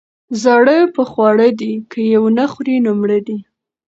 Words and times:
ـ 0.21 0.41
زاړه 0.43 0.77
په 0.95 1.03
خواړه 1.11 1.47
دي، 1.59 1.73
که 1.91 1.99
يې 2.09 2.17
ونخوري 2.23 2.75
نو 2.85 2.91
مړه 3.01 3.19
دي. 3.27 3.39